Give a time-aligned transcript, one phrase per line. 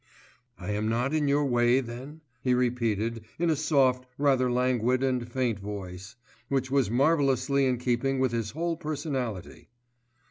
[0.57, 5.31] 'I am not in your way then?' he repeated in a soft, rather languid and
[5.31, 6.15] faint voice,
[6.49, 9.69] which was marvellously in keeping with his whole personality.